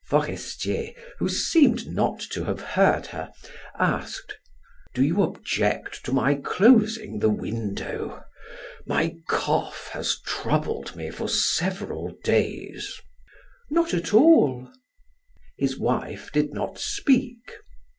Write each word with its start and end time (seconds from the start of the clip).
Forestier, 0.07 0.93
who 1.19 1.29
seemed 1.29 1.85
not 1.87 2.19
to 2.31 2.45
have 2.45 2.59
heard 2.59 3.05
her, 3.05 3.31
asked: 3.77 4.35
"Do 4.95 5.03
you 5.03 5.21
object 5.21 6.03
to 6.05 6.11
my 6.11 6.33
closing 6.33 7.19
the 7.19 7.29
window? 7.29 8.23
My 8.87 9.17
cough 9.27 9.89
has 9.93 10.17
troubled 10.25 10.95
me 10.95 11.11
for 11.11 11.29
several 11.29 12.15
days." 12.23 12.99
"Not 13.69 13.93
at 13.93 14.11
all." 14.11 14.71
His 15.59 15.77
wife 15.77 16.31
did 16.31 16.51
not 16.51 16.79
speak. 16.79 17.53